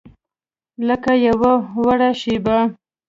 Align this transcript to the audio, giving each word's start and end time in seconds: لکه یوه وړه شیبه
لکه 0.87 1.11
یوه 1.27 1.53
وړه 1.85 2.09
شیبه 2.21 2.57